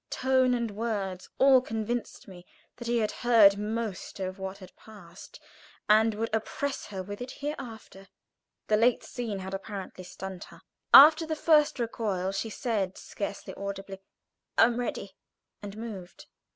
Tone 0.09 0.55
and 0.55 0.71
words 0.71 1.29
all 1.37 1.61
convinced 1.61 2.27
me 2.27 2.43
that 2.77 2.87
he 2.87 2.97
had 2.97 3.11
heard 3.21 3.55
most 3.59 4.19
of 4.19 4.39
what 4.39 4.57
had 4.57 4.75
passed, 4.75 5.39
and 5.87 6.15
would 6.15 6.33
oppress 6.33 6.87
her 6.87 7.03
with 7.03 7.21
it 7.21 7.29
hereafter. 7.29 8.07
The 8.65 8.77
late 8.77 9.03
scene 9.03 9.37
had 9.37 9.53
apparently 9.53 10.03
stunned 10.03 10.45
her. 10.45 10.61
After 10.91 11.27
the 11.27 11.35
first 11.35 11.77
recoil 11.77 12.31
she 12.31 12.49
said, 12.49 12.97
scarcely 12.97 13.53
audibly, 13.53 14.01
"I 14.57 14.63
am 14.63 14.79
ready," 14.79 15.13
and 15.61 15.77
moved. 15.77 16.25